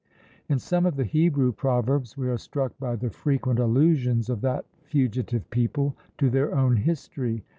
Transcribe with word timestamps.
In 0.49 0.57
some 0.57 0.87
of 0.87 0.95
the 0.95 1.03
Hebrew 1.03 1.51
proverbs 1.51 2.17
we 2.17 2.27
are 2.27 2.37
struck 2.39 2.75
by 2.79 2.95
the 2.95 3.11
frequent 3.11 3.59
allusions 3.59 4.31
of 4.31 4.41
that 4.41 4.65
fugitive 4.81 5.47
people 5.51 5.95
to 6.17 6.31
their 6.31 6.55
own 6.57 6.75
history. 6.77 7.43